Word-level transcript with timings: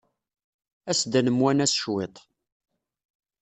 As-d 0.89 1.13
ad 1.19 1.23
nemwanas 1.25 1.73
cwiṭ. 1.83 2.15